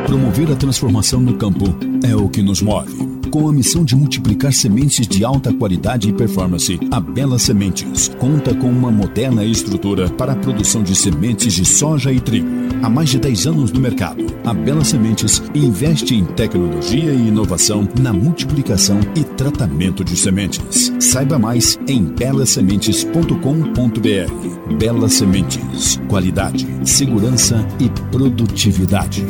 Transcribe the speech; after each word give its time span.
Promover 0.06 0.52
a 0.52 0.56
transformação 0.56 1.20
no 1.20 1.36
campo 1.36 1.64
é 2.06 2.14
o 2.14 2.28
que 2.28 2.42
nos 2.42 2.62
move. 2.62 3.17
Com 3.30 3.46
a 3.46 3.52
missão 3.52 3.84
de 3.84 3.94
multiplicar 3.94 4.54
sementes 4.54 5.06
de 5.06 5.22
alta 5.22 5.52
qualidade 5.52 6.08
e 6.08 6.12
performance, 6.12 6.80
a 6.90 6.98
Bela 6.98 7.38
Sementes 7.38 8.08
conta 8.18 8.54
com 8.54 8.70
uma 8.70 8.90
moderna 8.90 9.44
estrutura 9.44 10.08
para 10.08 10.32
a 10.32 10.36
produção 10.36 10.82
de 10.82 10.96
sementes 10.96 11.52
de 11.52 11.64
soja 11.64 12.10
e 12.10 12.20
trigo. 12.20 12.48
Há 12.82 12.88
mais 12.88 13.10
de 13.10 13.18
10 13.18 13.46
anos 13.48 13.70
no 13.70 13.80
mercado, 13.80 14.24
a 14.46 14.54
Bela 14.54 14.82
Sementes 14.82 15.42
investe 15.54 16.14
em 16.14 16.24
tecnologia 16.24 17.12
e 17.12 17.28
inovação 17.28 17.86
na 18.00 18.14
multiplicação 18.14 18.98
e 19.14 19.22
tratamento 19.22 20.02
de 20.02 20.16
sementes. 20.16 20.90
Saiba 20.98 21.38
mais 21.38 21.78
em 21.86 22.04
belasementes.com.br. 22.04 24.74
Bela 24.78 25.08
Sementes, 25.08 26.00
qualidade, 26.08 26.66
segurança 26.82 27.66
e 27.78 27.90
produtividade. 28.10 29.26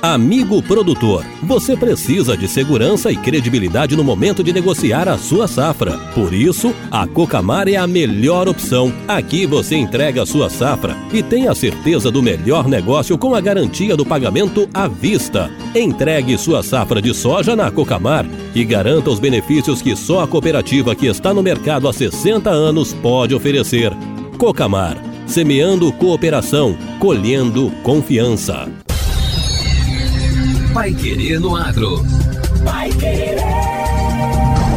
Amigo 0.00 0.62
produtor, 0.62 1.24
você 1.42 1.76
precisa 1.76 2.36
de 2.36 2.46
segurança 2.46 3.10
e 3.10 3.16
credibilidade 3.16 3.96
no 3.96 4.04
momento 4.04 4.44
de 4.44 4.52
negociar 4.52 5.08
a 5.08 5.18
sua 5.18 5.48
safra. 5.48 5.98
Por 6.14 6.32
isso, 6.32 6.72
a 6.88 7.04
Cocamar 7.04 7.66
é 7.66 7.74
a 7.74 7.84
melhor 7.84 8.48
opção. 8.48 8.92
Aqui 9.08 9.44
você 9.44 9.74
entrega 9.74 10.22
a 10.22 10.26
sua 10.26 10.48
safra 10.48 10.96
e 11.12 11.20
tem 11.20 11.48
a 11.48 11.54
certeza 11.54 12.12
do 12.12 12.22
melhor 12.22 12.68
negócio 12.68 13.18
com 13.18 13.34
a 13.34 13.40
garantia 13.40 13.96
do 13.96 14.06
pagamento 14.06 14.68
à 14.72 14.86
vista. 14.86 15.50
Entregue 15.74 16.38
sua 16.38 16.62
safra 16.62 17.02
de 17.02 17.12
soja 17.12 17.56
na 17.56 17.68
Cocamar 17.68 18.24
e 18.54 18.64
garanta 18.64 19.10
os 19.10 19.18
benefícios 19.18 19.82
que 19.82 19.96
só 19.96 20.20
a 20.20 20.28
cooperativa 20.28 20.94
que 20.94 21.06
está 21.06 21.34
no 21.34 21.42
mercado 21.42 21.88
há 21.88 21.92
60 21.92 22.48
anos 22.48 22.92
pode 22.94 23.34
oferecer. 23.34 23.92
Cocamar, 24.38 24.96
semeando 25.26 25.92
cooperação, 25.92 26.78
colhendo 27.00 27.72
confiança. 27.82 28.68
Pai 30.72 30.92
Querer 30.92 31.40
no 31.40 31.56
Agro. 31.56 32.04
Pai 32.64 32.88
Querer. 32.90 33.38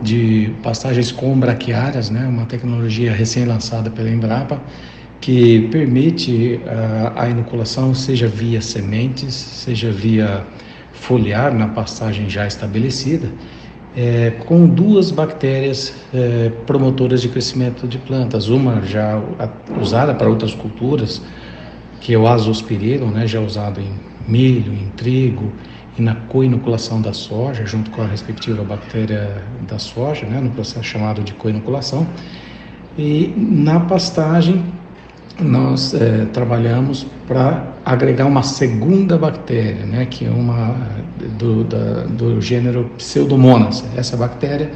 de 0.00 0.54
pastagens 0.62 1.12
com 1.12 1.38
braquiárias, 1.38 2.08
né? 2.08 2.26
uma 2.26 2.46
tecnologia 2.46 3.12
recém-lançada 3.12 3.90
pela 3.90 4.08
Embrapa, 4.08 4.62
que 5.20 5.68
permite 5.68 6.58
a, 6.66 7.24
a 7.24 7.28
inoculação 7.28 7.92
seja 7.92 8.26
via 8.26 8.62
sementes, 8.62 9.34
seja 9.34 9.92
via 9.92 10.46
foliar 10.94 11.52
na 11.52 11.68
pastagem 11.68 12.26
já 12.30 12.46
estabelecida, 12.46 13.30
é, 13.98 14.30
com 14.46 14.68
duas 14.68 15.10
bactérias 15.10 15.92
é, 16.14 16.52
promotoras 16.64 17.20
de 17.20 17.28
crescimento 17.28 17.88
de 17.88 17.98
plantas. 17.98 18.48
Uma 18.48 18.80
já 18.82 19.20
usada 19.80 20.14
para 20.14 20.28
outras 20.28 20.54
culturas, 20.54 21.20
que 22.00 22.14
é 22.14 22.18
o 22.18 22.28
azospirilo, 22.28 23.10
né, 23.10 23.26
já 23.26 23.40
usado 23.40 23.80
em 23.80 23.92
milho, 24.28 24.72
em 24.72 24.88
trigo 24.90 25.52
e 25.98 26.02
na 26.02 26.14
coinoculação 26.14 27.02
da 27.02 27.12
soja, 27.12 27.66
junto 27.66 27.90
com 27.90 28.00
a 28.00 28.06
respectiva 28.06 28.62
bactéria 28.62 29.42
da 29.66 29.80
soja, 29.80 30.24
né, 30.26 30.40
no 30.40 30.50
processo 30.50 30.84
chamado 30.84 31.24
de 31.24 31.32
coinoculação. 31.32 32.06
E 32.96 33.34
na 33.36 33.80
pastagem, 33.80 34.64
nós 35.40 35.94
é, 35.94 36.26
trabalhamos 36.32 37.06
para 37.26 37.74
agregar 37.84 38.26
uma 38.26 38.42
segunda 38.42 39.16
bactéria, 39.16 39.86
né, 39.86 40.06
que 40.06 40.26
é 40.26 40.30
uma 40.30 40.76
do, 41.38 41.64
da, 41.64 42.04
do 42.04 42.40
gênero 42.40 42.90
Pseudomonas. 42.96 43.84
Essa 43.96 44.16
bactéria, 44.16 44.70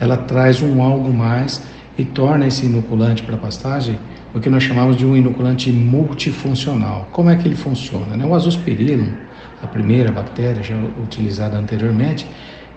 ela 0.00 0.16
traz 0.16 0.62
um 0.62 0.82
algo 0.82 1.12
mais 1.12 1.62
e 1.96 2.04
torna 2.04 2.46
esse 2.46 2.66
inoculante 2.66 3.22
para 3.22 3.36
pastagem 3.36 3.98
o 4.34 4.40
que 4.40 4.48
nós 4.48 4.62
chamamos 4.62 4.96
de 4.96 5.04
um 5.04 5.16
inoculante 5.16 5.70
multifuncional. 5.70 7.08
Como 7.12 7.28
é 7.28 7.36
que 7.36 7.46
ele 7.46 7.56
funciona? 7.56 8.16
Né? 8.16 8.24
O 8.24 8.34
azospirillum, 8.34 9.12
a 9.62 9.66
primeira 9.66 10.10
bactéria 10.10 10.62
já 10.62 10.74
utilizada 11.02 11.58
anteriormente, 11.58 12.26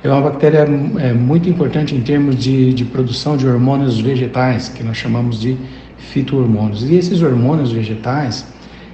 é 0.04 0.10
uma 0.10 0.22
bactéria 0.22 0.68
é, 1.00 1.14
muito 1.14 1.50
importante 1.50 1.96
em 1.96 2.02
termos 2.02 2.36
de, 2.36 2.74
de 2.74 2.86
produção 2.86 3.38
de 3.38 3.48
hormônios 3.48 4.00
vegetais, 4.00 4.70
que 4.70 4.84
nós 4.84 4.98
chamamos 4.98 5.40
de 5.40 5.58
fitohormônios. 5.98 6.84
E 6.84 6.96
esses 6.96 7.22
hormônios 7.22 7.72
vegetais, 7.72 8.46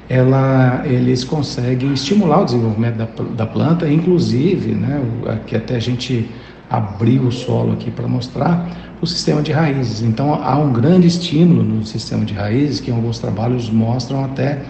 ela, 0.10 0.82
eles 0.86 1.24
conseguem 1.24 1.94
estimular 1.94 2.42
o 2.42 2.46
desenvolvimento 2.46 2.98
da, 2.98 3.06
da 3.36 3.46
planta, 3.46 3.90
inclusive, 3.90 4.74
né, 4.74 5.02
que 5.48 5.56
até 5.56 5.76
a 5.76 5.80
gente 5.80 6.30
abriu 6.70 7.24
o 7.24 7.32
solo 7.32 7.74
aqui 7.74 7.92
para 7.92 8.08
mostrar, 8.08 8.70
o 9.02 9.08
sistema 9.08 9.42
de 9.42 9.52
raízes. 9.52 10.02
Então 10.02 10.34
há 10.34 10.58
um 10.58 10.72
grande 10.72 11.08
estímulo 11.08 11.64
no 11.64 11.86
sistema 11.86 12.24
de 12.24 12.34
raízes, 12.34 12.80
que 12.80 12.92
em 12.92 12.94
alguns 12.94 13.20
trabalhos 13.20 13.70
mostram 13.70 14.24
até 14.24 14.62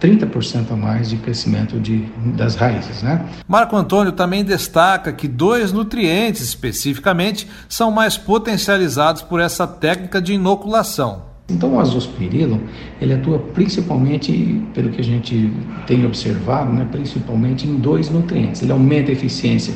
30% 0.00 0.70
a 0.70 0.76
mais 0.76 1.10
de 1.10 1.16
crescimento 1.16 1.80
de, 1.80 2.04
das 2.36 2.54
raízes. 2.54 3.02
Né? 3.02 3.24
Marco 3.46 3.76
Antônio 3.76 4.12
também 4.12 4.44
destaca 4.44 5.12
que 5.12 5.26
dois 5.26 5.72
nutrientes 5.72 6.42
especificamente 6.42 7.48
são 7.68 7.90
mais 7.90 8.16
potencializados 8.16 9.22
por 9.22 9.40
essa 9.40 9.66
técnica 9.66 10.20
de 10.20 10.34
inoculação. 10.34 11.27
Então 11.50 11.76
o 11.76 11.80
azospirilo, 11.80 12.60
ele 13.00 13.14
atua 13.14 13.38
principalmente, 13.38 14.62
pelo 14.74 14.90
que 14.90 15.00
a 15.00 15.04
gente 15.04 15.50
tem 15.86 16.04
observado, 16.04 16.72
né, 16.72 16.86
principalmente 16.90 17.66
em 17.66 17.76
dois 17.76 18.10
nutrientes. 18.10 18.62
Ele 18.62 18.72
aumenta 18.72 19.10
a 19.10 19.12
eficiência 19.12 19.74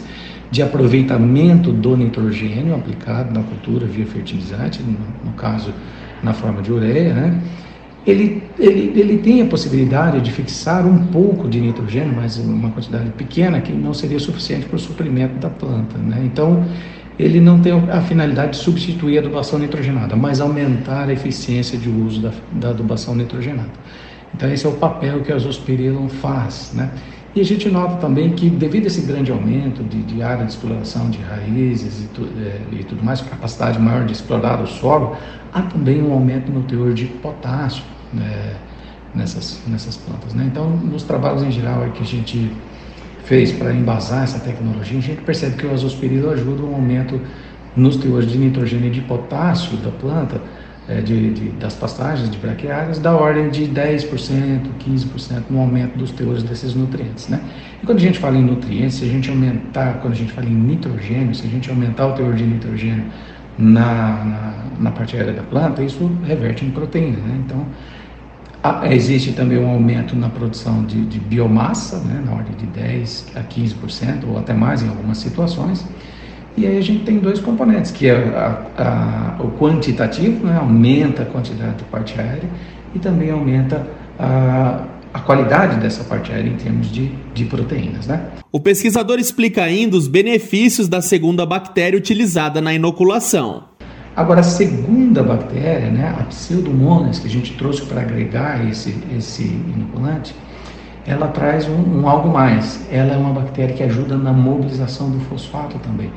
de 0.51 0.63
aproveitamento 0.63 1.73
do 1.73 1.97
nitrogênio 1.97 2.75
aplicado 2.75 3.33
na 3.33 3.43
cultura 3.43 3.87
via 3.87 4.05
fertilizante, 4.05 4.83
no, 4.83 4.99
no 5.25 5.33
caso 5.33 5.73
na 6.23 6.35
forma 6.35 6.61
de 6.61 6.71
ureia, 6.71 7.15
né? 7.15 7.43
ele, 8.07 8.43
ele, 8.59 9.01
ele 9.01 9.19
tem 9.19 9.43
a 9.43 9.47
possibilidade 9.47 10.21
de 10.21 10.31
fixar 10.31 10.87
um 10.87 11.07
pouco 11.07 11.49
de 11.49 11.61
nitrogênio, 11.61 12.13
mas 12.15 12.37
uma 12.37 12.71
quantidade 12.71 13.11
pequena 13.11 13.61
que 13.61 13.73
não 13.73 13.95
seria 13.95 14.19
suficiente 14.19 14.67
para 14.67 14.77
o 14.77 14.79
suprimento 14.79 15.35
da 15.37 15.49
planta. 15.49 15.97
Né? 15.99 16.23
Então, 16.25 16.65
ele 17.19 17.41
não 17.41 17.61
tem 17.61 17.73
a 17.73 18.01
finalidade 18.01 18.53
de 18.53 18.57
substituir 18.59 19.19
a 19.19 19.21
adubação 19.21 19.59
nitrogenada, 19.59 20.17
mas 20.17 20.41
aumentar 20.41 21.09
a 21.09 21.13
eficiência 21.13 21.79
de 21.79 21.89
uso 21.89 22.21
da, 22.21 22.33
da 22.53 22.71
adubação 22.71 23.15
nitrogenada. 23.15 23.71
Então, 24.35 24.51
esse 24.51 24.65
é 24.65 24.69
o 24.69 24.73
papel 24.73 25.21
que 25.21 25.33
a 25.33 25.39
Zospirillum 25.39 26.09
faz. 26.09 26.73
Né? 26.75 26.91
E 27.35 27.41
a 27.41 27.45
gente 27.45 27.69
nota 27.71 27.97
também 27.97 28.31
que, 28.33 28.49
devido 28.49 28.85
a 28.85 28.87
esse 28.87 29.03
grande 29.03 29.31
aumento 29.31 29.83
de, 29.83 30.03
de 30.03 30.23
área 30.23 30.45
de 30.45 30.53
exploração 30.53 31.11
de 31.11 31.19
raízes 31.19 32.05
e, 32.05 32.09
tu, 32.09 32.29
é, 32.39 32.61
e 32.73 32.85
tudo 32.85 33.05
mais, 33.05 33.21
capacidade 33.21 33.79
maior 33.79 34.05
de 34.05 34.13
explorar 34.13 34.61
o 34.63 34.67
solo, 34.67 35.17
há 35.53 35.63
também 35.63 36.03
um 36.03 36.13
aumento 36.13 36.51
no 36.51 36.63
teor 36.63 36.95
de 36.95 37.07
potássio 37.07 37.85
né, 38.13 38.55
nessas, 39.15 39.63
nessas 39.67 39.97
plantas. 39.97 40.35
Né? 40.35 40.45
Então, 40.51 40.69
nos 40.71 41.03
trabalhos 41.03 41.43
em 41.43 41.51
geral 41.51 41.91
que 41.93 42.03
a 42.03 42.07
gente 42.07 42.51
fez 43.33 43.51
para 43.51 43.73
embasar 43.73 44.25
essa 44.25 44.39
tecnologia, 44.39 44.99
a 44.99 45.01
gente 45.01 45.23
percebe 45.23 45.57
que 45.57 45.67
o 45.67 45.73
azospirilo 45.73 46.29
ajuda 46.29 46.65
um 46.65 46.75
aumento 46.75 47.19
nos 47.75 47.97
teores 47.97 48.31
de 48.31 48.37
nitrogênio 48.37 48.89
e 48.89 48.91
de 48.91 49.01
potássio 49.01 49.79
da 49.79 49.91
planta, 49.91 50.39
é, 50.87 51.01
de, 51.01 51.33
de, 51.33 51.49
das 51.53 51.75
pastagens 51.75 52.29
de 52.29 52.37
braquiárias, 52.37 52.99
da 52.99 53.17
ordem 53.17 53.49
de 53.49 53.63
10%, 53.63 54.61
15% 54.79 55.45
no 55.49 55.61
aumento 55.61 55.97
dos 55.97 56.11
teores 56.11 56.43
desses 56.43 56.75
nutrientes. 56.75 57.29
Né? 57.29 57.41
E 57.83 57.87
quando 57.87 57.97
a 57.97 58.03
gente 58.03 58.19
fala 58.19 58.37
em 58.37 58.43
nutrientes, 58.43 58.97
se 58.97 59.05
a 59.07 59.09
gente 59.09 59.31
aumentar, 59.31 59.95
quando 60.03 60.13
a 60.13 60.17
gente 60.17 60.33
fala 60.35 60.47
em 60.47 60.55
nitrogênio, 60.55 61.35
se 61.35 61.47
a 61.47 61.49
gente 61.49 61.71
aumentar 61.71 62.09
o 62.09 62.13
teor 62.13 62.35
de 62.35 62.45
nitrogênio 62.45 63.07
na, 63.57 64.25
na, 64.27 64.55
na 64.79 64.91
parte 64.91 65.17
aérea 65.17 65.33
da 65.33 65.43
planta, 65.43 65.83
isso 65.83 66.11
reverte 66.27 66.67
em 66.67 66.71
proteína. 66.71 67.17
Né? 67.17 67.43
Então, 67.47 67.67
existe 68.91 69.33
também 69.33 69.59
um 69.59 69.69
aumento 69.69 70.15
na 70.15 70.29
produção 70.29 70.85
de, 70.85 71.05
de 71.05 71.19
biomassa, 71.19 71.99
né, 71.99 72.23
na 72.25 72.33
ordem 72.33 72.55
de 72.57 72.67
10% 72.67 73.37
a 73.37 73.43
15%, 73.43 74.29
ou 74.29 74.39
até 74.39 74.53
mais 74.53 74.83
em 74.83 74.89
algumas 74.89 75.19
situações. 75.19 75.85
E 76.57 76.67
aí 76.67 76.77
a 76.77 76.83
gente 76.83 77.05
tem 77.05 77.19
dois 77.19 77.41
componentes, 77.41 77.91
que 77.91 78.09
é 78.09 78.15
a, 78.15 79.37
a, 79.39 79.43
o 79.43 79.51
quantitativo, 79.53 80.47
né, 80.47 80.57
aumenta 80.57 81.23
a 81.23 81.27
quantidade 81.27 81.77
de 81.77 81.85
parte 81.85 82.19
aérea, 82.21 82.49
e 82.95 82.99
também 82.99 83.31
aumenta 83.31 83.87
a, 84.19 84.85
a 85.13 85.21
qualidade 85.21 85.81
dessa 85.81 86.05
parte 86.05 86.31
aérea 86.31 86.51
em 86.51 86.57
termos 86.57 86.91
de, 86.91 87.11
de 87.35 87.45
proteínas. 87.47 88.07
Né? 88.07 88.23
O 88.51 88.61
pesquisador 88.61 89.19
explica 89.19 89.65
ainda 89.65 89.97
os 89.97 90.07
benefícios 90.07 90.89
da 90.89 91.01
segunda 91.01 91.45
bactéria 91.45 91.99
utilizada 91.99 92.61
na 92.61 92.73
inoculação. 92.73 93.65
Agora, 94.15 94.41
a 94.41 94.43
segunda 94.43 95.23
bactéria, 95.23 95.91
né, 95.91 96.15
a 96.19 96.25
Pseudomonas, 96.25 97.19
que 97.19 97.27
a 97.27 97.31
gente 97.31 97.55
trouxe 97.57 97.83
para 97.83 98.03
agregar 98.03 98.67
esse, 98.69 98.95
esse 99.17 99.45
inoculante, 99.45 100.35
ela 101.07 101.29
traz 101.29 101.67
um, 101.67 102.01
um, 102.01 102.09
algo 102.09 102.29
mais. 102.29 102.87
Ela 102.91 103.15
é 103.15 103.17
uma 103.17 103.33
bactéria 103.33 103.75
que 103.75 103.83
ajuda 103.83 104.17
na 104.17 104.33
mobilização 104.33 105.11
do 105.11 105.19
fosfato 105.21 105.79
também, 105.79 106.13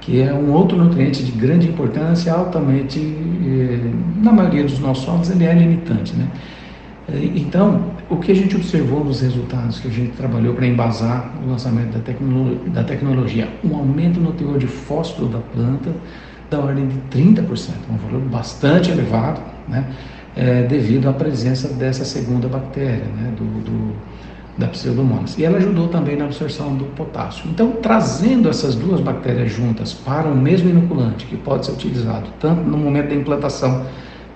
que 0.00 0.22
é 0.22 0.32
um 0.32 0.52
outro 0.52 0.78
nutriente 0.78 1.24
de 1.24 1.32
grande 1.32 1.68
importância, 1.68 2.32
altamente, 2.32 3.00
eh, 3.00 3.90
na 4.22 4.32
maioria 4.32 4.62
dos 4.62 4.78
nossos 4.78 5.04
solos, 5.04 5.28
ele 5.28 5.44
é 5.44 5.52
limitante. 5.52 6.14
Né? 6.14 6.28
Eh, 7.08 7.32
então, 7.34 7.86
o 8.08 8.16
que 8.16 8.30
a 8.30 8.34
gente 8.34 8.54
observou 8.54 9.04
nos 9.04 9.20
resultados 9.20 9.80
que 9.80 9.88
a 9.88 9.90
gente 9.90 10.12
trabalhou 10.12 10.54
para 10.54 10.66
embasar 10.66 11.32
o 11.44 11.50
lançamento 11.50 11.92
da, 11.92 11.98
tecno 11.98 12.54
da 12.68 12.84
tecnologia, 12.84 13.48
um 13.64 13.76
aumento 13.76 14.20
no 14.20 14.32
teor 14.32 14.58
de 14.58 14.68
fósforo 14.68 15.28
da 15.28 15.38
planta, 15.38 15.90
da 16.50 16.58
ordem 16.58 16.86
de 16.86 16.98
30%, 17.10 17.72
um 17.90 17.96
valor 17.96 18.20
bastante 18.28 18.90
elevado, 18.90 19.40
né, 19.68 19.84
é, 20.36 20.62
devido 20.62 21.08
à 21.08 21.12
presença 21.12 21.68
dessa 21.68 22.04
segunda 22.04 22.46
bactéria, 22.46 23.04
né, 23.04 23.32
do, 23.36 23.44
do, 23.44 23.96
da 24.56 24.68
Pseudomonas. 24.68 25.36
E 25.38 25.44
ela 25.44 25.58
ajudou 25.58 25.88
também 25.88 26.16
na 26.16 26.26
absorção 26.26 26.76
do 26.76 26.84
potássio. 26.84 27.48
Então, 27.50 27.72
trazendo 27.82 28.48
essas 28.48 28.74
duas 28.74 29.00
bactérias 29.00 29.52
juntas 29.52 29.92
para 29.92 30.28
o 30.28 30.36
mesmo 30.36 30.68
inoculante, 30.68 31.26
que 31.26 31.36
pode 31.36 31.66
ser 31.66 31.72
utilizado 31.72 32.28
tanto 32.38 32.62
no 32.62 32.76
momento 32.76 33.08
da 33.08 33.14
implantação 33.14 33.86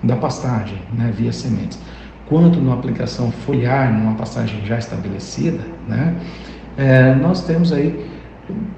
da 0.02 0.16
pastagem, 0.16 0.78
né, 0.92 1.12
via 1.14 1.32
sementes, 1.32 1.78
quanto 2.26 2.58
numa 2.58 2.74
aplicação 2.74 3.30
foliar, 3.30 3.92
numa 3.92 4.14
pastagem 4.14 4.64
já 4.64 4.78
estabelecida, 4.78 5.60
né, 5.86 6.16
é, 6.78 7.14
nós 7.14 7.44
temos 7.44 7.72
aí 7.72 8.08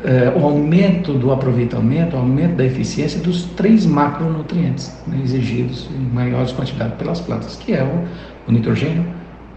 é, 0.04 0.32
o 0.36 0.44
aumento 0.44 1.12
do 1.14 1.32
aproveitamento, 1.32 2.16
o 2.16 2.18
aumento 2.18 2.56
da 2.56 2.64
eficiência 2.64 3.20
dos 3.20 3.44
três 3.56 3.86
macronutrientes 3.86 4.92
né, 5.06 5.20
exigidos 5.22 5.88
em 5.94 6.14
maiores 6.14 6.52
quantidades 6.52 6.96
pelas 6.96 7.20
plantas, 7.20 7.56
que 7.56 7.72
é 7.72 7.82
o, 7.82 8.48
o 8.48 8.52
nitrogênio, 8.52 9.04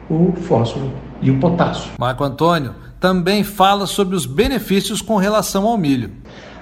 o 0.09 0.33
fósforo 0.33 0.91
e 1.21 1.31
o 1.31 1.39
potássio. 1.39 1.91
Marco 1.99 2.23
Antônio 2.23 2.73
também 2.99 3.43
fala 3.43 3.85
sobre 3.85 4.15
os 4.15 4.25
benefícios 4.25 5.01
com 5.01 5.17
relação 5.17 5.65
ao 5.65 5.77
milho. 5.77 6.11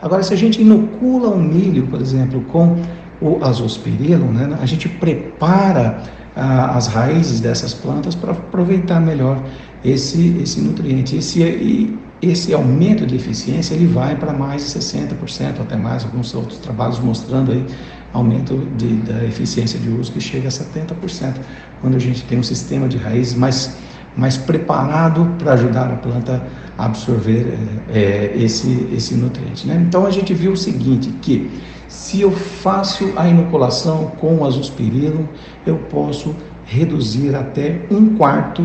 Agora, 0.01 0.23
se 0.23 0.33
a 0.33 0.37
gente 0.37 0.61
inocula 0.61 1.29
o 1.29 1.39
milho, 1.39 1.87
por 1.87 2.01
exemplo, 2.01 2.41
com 2.45 2.77
o 3.21 3.43
azospirilo, 3.43 4.25
né, 4.25 4.57
a 4.61 4.65
gente 4.65 4.89
prepara 4.89 6.03
ah, 6.35 6.75
as 6.75 6.87
raízes 6.87 7.39
dessas 7.39 7.73
plantas 7.73 8.15
para 8.15 8.31
aproveitar 8.31 8.99
melhor 8.99 9.41
esse, 9.83 10.37
esse 10.41 10.59
nutriente. 10.61 11.15
Esse, 11.15 11.41
e 11.41 11.97
esse 12.29 12.53
aumento 12.53 13.05
de 13.05 13.15
eficiência 13.15 13.73
ele 13.73 13.87
vai 13.87 14.15
para 14.15 14.33
mais 14.33 14.73
de 14.73 14.79
60%, 14.79 15.61
até 15.61 15.75
mais, 15.75 16.03
alguns 16.03 16.33
outros 16.33 16.57
trabalhos 16.59 16.99
mostrando 16.99 17.51
aí 17.51 17.65
aumento 18.13 18.57
de, 18.77 18.95
da 18.97 19.23
eficiência 19.25 19.79
de 19.79 19.89
uso 19.89 20.11
que 20.11 20.21
chega 20.21 20.47
a 20.47 20.51
70%, 20.51 21.35
quando 21.81 21.95
a 21.95 21.99
gente 21.99 22.23
tem 22.23 22.39
um 22.39 22.43
sistema 22.43 22.87
de 22.87 22.97
raízes 22.97 23.33
mais, 23.33 23.75
mais 24.15 24.37
preparado 24.37 25.25
para 25.37 25.53
ajudar 25.53 25.91
a 25.91 25.95
planta 25.95 26.45
a 26.77 26.85
absorver 26.85 27.57
é, 27.89 28.31
esse, 28.35 28.87
esse 28.93 29.15
nutriente. 29.15 29.67
Né? 29.67 29.83
Então 29.87 30.05
a 30.05 30.11
gente 30.11 30.33
viu 30.33 30.53
o 30.53 30.57
seguinte, 30.57 31.09
que 31.21 31.49
se 31.87 32.21
eu 32.21 32.31
faço 32.31 33.11
a 33.15 33.27
inoculação 33.27 34.11
com 34.19 34.45
azospirilo, 34.45 35.27
eu 35.65 35.77
posso 35.77 36.35
reduzir 36.65 37.35
até 37.35 37.85
um 37.91 38.15
quarto 38.15 38.63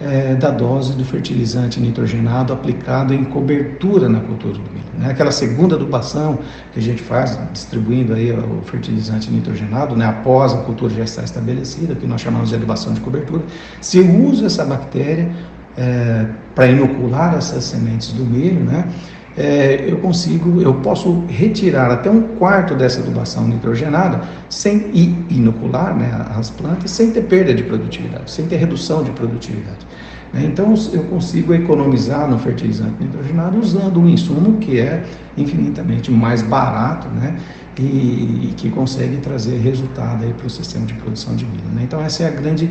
é, 0.00 0.34
da 0.34 0.50
dose 0.50 0.94
do 0.94 1.04
fertilizante 1.04 1.78
nitrogenado 1.78 2.52
aplicado 2.52 3.12
em 3.12 3.22
cobertura 3.24 4.08
na 4.08 4.20
cultura 4.20 4.54
do 4.54 4.60
milho. 4.60 4.84
Né? 4.98 5.10
Aquela 5.10 5.30
segunda 5.30 5.76
adubação 5.76 6.38
que 6.72 6.78
a 6.78 6.82
gente 6.82 7.02
faz 7.02 7.38
distribuindo 7.52 8.14
aí 8.14 8.32
o 8.32 8.62
fertilizante 8.62 9.30
nitrogenado, 9.30 9.94
né, 9.94 10.06
após 10.06 10.54
a 10.54 10.58
cultura 10.58 10.94
já 10.94 11.04
estar 11.04 11.22
estabelecida, 11.22 11.94
que 11.94 12.06
nós 12.06 12.20
chamamos 12.20 12.48
de 12.48 12.54
adubação 12.54 12.94
de 12.94 13.00
cobertura, 13.00 13.42
se 13.80 14.00
uso 14.00 14.46
essa 14.46 14.64
bactéria 14.64 15.30
é, 15.76 16.26
para 16.54 16.66
inocular 16.66 17.34
essas 17.34 17.64
sementes 17.64 18.12
do 18.12 18.24
milho, 18.24 18.64
né, 18.64 18.88
é, 19.36 19.84
eu 19.88 19.98
consigo, 19.98 20.60
eu 20.60 20.74
posso 20.74 21.24
retirar 21.28 21.90
até 21.90 22.10
um 22.10 22.22
quarto 22.36 22.74
dessa 22.74 23.00
adubação 23.00 23.46
nitrogenada 23.46 24.22
sem 24.48 24.90
inocular 25.30 25.96
né, 25.96 26.26
as 26.36 26.50
plantas, 26.50 26.90
sem 26.90 27.10
ter 27.12 27.22
perda 27.22 27.54
de 27.54 27.62
produtividade, 27.62 28.30
sem 28.30 28.46
ter 28.46 28.56
redução 28.56 29.04
de 29.04 29.10
produtividade. 29.12 29.86
Né? 30.32 30.44
Então 30.44 30.74
eu 30.92 31.04
consigo 31.04 31.54
economizar 31.54 32.28
no 32.28 32.38
fertilizante 32.38 32.94
nitrogenado 33.00 33.58
usando 33.58 34.00
um 34.00 34.08
insumo 34.08 34.58
que 34.58 34.80
é 34.80 35.04
infinitamente 35.36 36.10
mais 36.10 36.42
barato, 36.42 37.08
né? 37.08 37.36
E, 37.78 38.50
e 38.50 38.54
que 38.58 38.68
consegue 38.68 39.16
trazer 39.18 39.56
resultado 39.56 40.26
para 40.34 40.46
o 40.46 40.50
sistema 40.50 40.84
de 40.84 40.92
produção 40.92 41.34
de 41.34 41.46
milho. 41.46 41.64
Né? 41.72 41.82
Então 41.84 41.98
essa 42.02 42.24
é 42.24 42.26
a 42.26 42.30
grande 42.30 42.68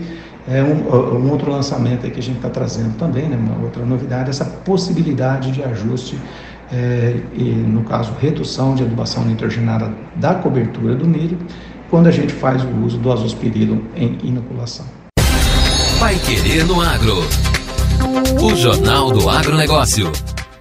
é 0.47 0.63
um, 0.63 1.17
um 1.17 1.31
outro 1.31 1.51
lançamento 1.51 2.09
que 2.09 2.19
a 2.19 2.23
gente 2.23 2.35
está 2.35 2.49
trazendo 2.49 2.95
também, 2.97 3.27
né? 3.27 3.35
uma 3.35 3.63
outra 3.63 3.83
novidade, 3.83 4.29
essa 4.29 4.45
possibilidade 4.45 5.51
de 5.51 5.63
ajuste 5.63 6.15
é, 6.71 7.15
e, 7.33 7.43
no 7.43 7.83
caso, 7.83 8.13
redução 8.19 8.75
de 8.75 8.83
adubação 8.83 9.25
nitrogenada 9.25 9.91
da 10.15 10.35
cobertura 10.35 10.95
do 10.95 11.07
milho, 11.07 11.37
quando 11.89 12.07
a 12.07 12.11
gente 12.11 12.33
faz 12.33 12.63
o 12.63 12.85
uso 12.85 12.97
do 12.97 13.11
azospirilo 13.11 13.83
em 13.95 14.17
inoculação. 14.23 14.85
Vai 15.99 16.15
Querer 16.15 16.65
no 16.65 16.79
Agro. 16.79 17.17
O 18.41 18.55
Jornal 18.55 19.11
do 19.11 19.29
Agronegócio. 19.29 20.11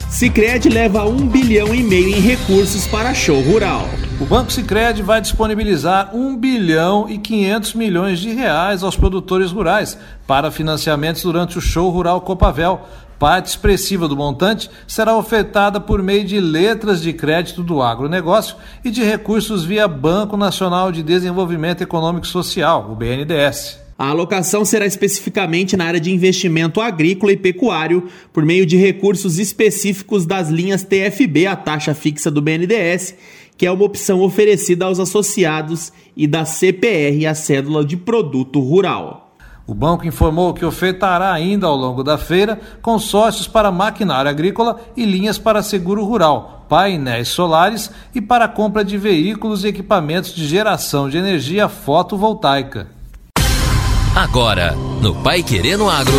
Sicredi 0.08 0.68
leva 0.68 1.04
um 1.04 1.28
bilhão 1.28 1.74
e 1.74 1.82
meio 1.82 2.08
em 2.08 2.20
recursos 2.20 2.86
para 2.86 3.14
show 3.14 3.40
rural. 3.40 3.86
O 4.20 4.24
Banco 4.24 4.50
Sicredi 4.50 5.00
vai 5.00 5.20
disponibilizar 5.20 6.10
1 6.16 6.36
bilhão 6.36 7.06
e 7.08 7.18
500 7.18 7.74
milhões 7.74 8.18
de 8.18 8.32
reais 8.32 8.82
aos 8.82 8.96
produtores 8.96 9.52
rurais 9.52 9.96
para 10.26 10.50
financiamentos 10.50 11.22
durante 11.22 11.56
o 11.58 11.60
show 11.60 11.88
rural 11.90 12.22
Copavel. 12.22 12.80
Parte 13.18 13.46
expressiva 13.46 14.06
do 14.06 14.16
montante 14.16 14.70
será 14.86 15.16
ofertada 15.16 15.80
por 15.80 16.00
meio 16.02 16.24
de 16.24 16.38
letras 16.38 17.02
de 17.02 17.12
crédito 17.12 17.64
do 17.64 17.82
agronegócio 17.82 18.56
e 18.84 18.90
de 18.90 19.02
recursos 19.02 19.64
via 19.64 19.88
Banco 19.88 20.36
Nacional 20.36 20.92
de 20.92 21.02
Desenvolvimento 21.02 21.82
Econômico 21.82 22.26
e 22.26 22.30
Social, 22.30 22.88
o 22.90 22.94
BNDES. 22.94 23.80
A 23.98 24.10
alocação 24.10 24.64
será 24.64 24.86
especificamente 24.86 25.76
na 25.76 25.86
área 25.86 25.98
de 25.98 26.12
investimento 26.12 26.80
agrícola 26.80 27.32
e 27.32 27.36
pecuário, 27.36 28.06
por 28.32 28.44
meio 28.44 28.64
de 28.64 28.76
recursos 28.76 29.40
específicos 29.40 30.24
das 30.24 30.48
linhas 30.48 30.84
TFB, 30.84 31.48
a 31.48 31.56
taxa 31.56 31.94
fixa 31.94 32.30
do 32.30 32.40
BNDES, 32.40 33.16
que 33.56 33.66
é 33.66 33.72
uma 33.72 33.84
opção 33.84 34.20
oferecida 34.20 34.84
aos 34.84 35.00
associados, 35.00 35.92
e 36.16 36.28
da 36.28 36.44
CPR, 36.44 37.26
a 37.26 37.34
cédula 37.34 37.84
de 37.84 37.96
produto 37.96 38.60
rural. 38.60 39.27
O 39.68 39.74
banco 39.74 40.06
informou 40.06 40.54
que 40.54 40.64
ofertará 40.64 41.30
ainda 41.30 41.66
ao 41.66 41.76
longo 41.76 42.02
da 42.02 42.16
feira 42.16 42.58
consórcios 42.80 43.46
para 43.46 43.70
maquinário 43.70 44.30
agrícola 44.30 44.80
e 44.96 45.04
linhas 45.04 45.36
para 45.36 45.62
seguro 45.62 46.06
rural, 46.06 46.64
painéis 46.70 47.28
solares 47.28 47.90
e 48.14 48.20
para 48.22 48.46
a 48.46 48.48
compra 48.48 48.82
de 48.82 48.96
veículos 48.96 49.64
e 49.64 49.68
equipamentos 49.68 50.34
de 50.34 50.46
geração 50.46 51.10
de 51.10 51.18
energia 51.18 51.68
fotovoltaica. 51.68 52.86
Agora, 54.16 54.74
no 55.02 55.14
Pai 55.16 55.42
Querendo 55.42 55.86
Agro. 55.86 56.18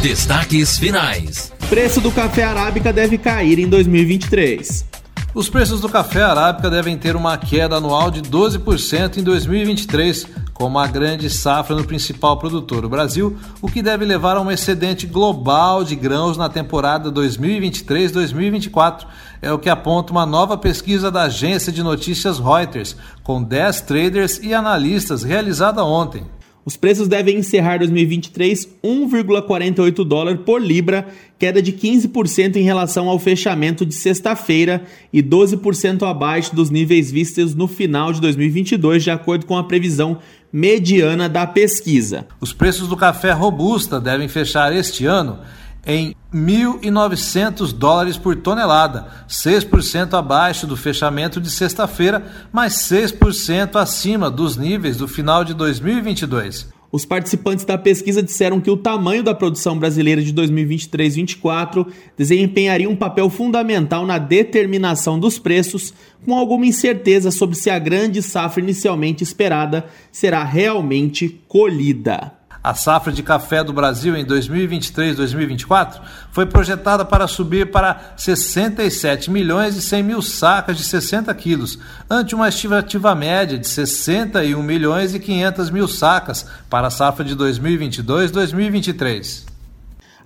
Destaques 0.00 0.78
finais. 0.78 1.52
Preço 1.68 2.00
do 2.00 2.12
café 2.12 2.44
arábica 2.44 2.92
deve 2.92 3.18
cair 3.18 3.58
em 3.58 3.68
2023. 3.68 4.86
Os 5.34 5.50
preços 5.50 5.80
do 5.80 5.88
café 5.88 6.22
arábica 6.22 6.70
devem 6.70 6.96
ter 6.96 7.16
uma 7.16 7.36
queda 7.36 7.76
anual 7.76 8.10
de 8.10 8.22
12% 8.22 9.18
em 9.18 9.22
2023, 9.22 10.26
com 10.56 10.64
uma 10.64 10.86
grande 10.86 11.28
safra 11.28 11.76
no 11.76 11.84
principal 11.84 12.38
produtor, 12.38 12.82
o 12.82 12.88
Brasil, 12.88 13.36
o 13.60 13.68
que 13.68 13.82
deve 13.82 14.06
levar 14.06 14.38
a 14.38 14.40
um 14.40 14.50
excedente 14.50 15.06
global 15.06 15.84
de 15.84 15.94
grãos 15.94 16.38
na 16.38 16.48
temporada 16.48 17.12
2023-2024. 17.12 19.06
É 19.42 19.52
o 19.52 19.58
que 19.58 19.68
aponta 19.68 20.12
uma 20.12 20.24
nova 20.24 20.56
pesquisa 20.56 21.10
da 21.10 21.24
agência 21.24 21.70
de 21.70 21.82
notícias 21.82 22.38
Reuters, 22.38 22.96
com 23.22 23.42
10 23.42 23.82
traders 23.82 24.40
e 24.42 24.54
analistas 24.54 25.22
realizada 25.22 25.84
ontem. 25.84 26.24
Os 26.66 26.76
preços 26.76 27.06
devem 27.06 27.38
encerrar 27.38 27.78
2023 27.78 28.68
1,48 28.82 30.04
dólar 30.04 30.38
por 30.38 30.60
libra, 30.60 31.06
queda 31.38 31.62
de 31.62 31.72
15% 31.72 32.56
em 32.56 32.62
relação 32.62 33.08
ao 33.08 33.20
fechamento 33.20 33.86
de 33.86 33.94
sexta-feira 33.94 34.82
e 35.12 35.22
12% 35.22 36.02
abaixo 36.02 36.56
dos 36.56 36.68
níveis 36.68 37.12
vistos 37.12 37.54
no 37.54 37.68
final 37.68 38.12
de 38.12 38.20
2022, 38.20 39.04
de 39.04 39.12
acordo 39.12 39.46
com 39.46 39.56
a 39.56 39.62
previsão 39.62 40.18
mediana 40.56 41.28
da 41.28 41.46
pesquisa. 41.46 42.26
Os 42.40 42.54
preços 42.54 42.88
do 42.88 42.96
café 42.96 43.30
robusta 43.30 44.00
devem 44.00 44.26
fechar 44.26 44.74
este 44.74 45.04
ano 45.04 45.40
em 45.84 46.16
1.900 46.32 47.74
dólares 47.74 48.16
por 48.16 48.34
tonelada, 48.36 49.06
6% 49.28 50.14
abaixo 50.14 50.66
do 50.66 50.74
fechamento 50.74 51.42
de 51.42 51.50
sexta-feira, 51.50 52.24
mas 52.50 52.72
6% 52.88 53.76
acima 53.76 54.30
dos 54.30 54.56
níveis 54.56 54.96
do 54.96 55.06
final 55.06 55.44
de 55.44 55.52
2022. 55.52 56.75
Os 56.90 57.04
participantes 57.04 57.64
da 57.64 57.76
pesquisa 57.76 58.22
disseram 58.22 58.60
que 58.60 58.70
o 58.70 58.76
tamanho 58.76 59.22
da 59.22 59.34
produção 59.34 59.78
brasileira 59.78 60.22
de 60.22 60.32
2023-24 60.32 61.86
desempenharia 62.16 62.88
um 62.88 62.96
papel 62.96 63.28
fundamental 63.28 64.06
na 64.06 64.18
determinação 64.18 65.18
dos 65.18 65.38
preços, 65.38 65.92
com 66.24 66.34
alguma 66.34 66.66
incerteza 66.66 67.30
sobre 67.30 67.56
se 67.56 67.70
a 67.70 67.78
grande 67.78 68.22
safra 68.22 68.62
inicialmente 68.62 69.22
esperada 69.22 69.86
será 70.12 70.44
realmente 70.44 71.40
colhida. 71.48 72.32
A 72.66 72.74
safra 72.74 73.12
de 73.12 73.22
café 73.22 73.62
do 73.62 73.72
Brasil 73.72 74.16
em 74.16 74.26
2023-2024 74.26 76.00
foi 76.32 76.46
projetada 76.46 77.04
para 77.04 77.28
subir 77.28 77.70
para 77.70 78.14
67 78.16 79.30
milhões 79.30 79.76
e 79.76 79.80
100 79.80 80.02
mil 80.02 80.20
sacas 80.20 80.76
de 80.76 80.82
60 80.82 81.32
quilos, 81.34 81.78
ante 82.10 82.34
uma 82.34 82.48
estimativa 82.48 83.14
média 83.14 83.56
de 83.56 83.68
61 83.68 84.60
milhões 84.64 85.14
e 85.14 85.20
500 85.20 85.70
mil 85.70 85.86
sacas 85.86 86.44
para 86.68 86.88
a 86.88 86.90
safra 86.90 87.24
de 87.24 87.36
2022-2023. 87.36 89.45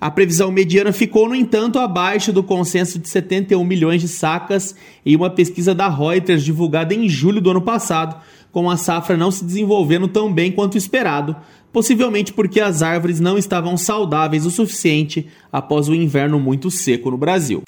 A 0.01 0.11
previsão 0.11 0.51
mediana 0.51 0.93
ficou, 0.93 1.29
no 1.29 1.35
entanto, 1.35 1.79
abaixo 1.79 2.33
do 2.33 2.43
consenso 2.43 2.99
de 2.99 3.07
71 3.07 3.63
milhões 3.63 4.01
de 4.01 4.09
sacas 4.09 4.75
em 5.05 5.15
uma 5.15 5.29
pesquisa 5.29 5.75
da 5.75 5.91
Reuters 5.91 6.43
divulgada 6.43 6.95
em 6.95 7.07
julho 7.07 7.39
do 7.39 7.51
ano 7.51 7.61
passado, 7.61 8.17
com 8.51 8.71
a 8.71 8.79
safra 8.79 9.15
não 9.15 9.31
se 9.31 9.45
desenvolvendo 9.45 10.09
tão 10.09 10.33
bem 10.33 10.51
quanto 10.51 10.79
esperado, 10.79 11.37
possivelmente 11.71 12.33
porque 12.33 12.61
as 12.61 12.81
árvores 12.83 13.21
não 13.21 13.37
estavam 13.37 13.77
saudáveis 13.77 14.47
o 14.47 14.51
suficiente 14.51 15.29
após 15.53 15.87
o 15.87 15.95
inverno 15.95 16.41
muito 16.41 16.71
seco 16.71 17.11
no 17.11 17.19
Brasil. 17.19 17.63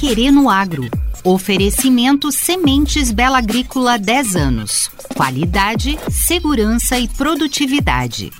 Querer 0.00 0.30
no 0.30 0.48
Agro. 0.48 0.88
Oferecimento 1.22 2.32
Sementes 2.32 3.10
Bela 3.10 3.36
Agrícola 3.36 3.98
10 3.98 4.34
anos. 4.34 4.90
Qualidade, 5.14 5.98
segurança 6.10 6.98
e 6.98 7.06
produtividade. 7.06 8.32